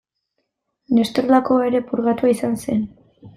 Nestor 0.99 1.29
Lakoba 1.33 1.67
ere 1.73 1.83
purgatua 1.91 2.33
izan 2.39 2.59
zen. 2.65 2.83